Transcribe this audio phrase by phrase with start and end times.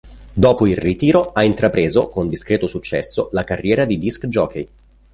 [0.33, 4.67] Dopo il ritiro ha intrapreso, con discreto successo, la carriera di disc jockey.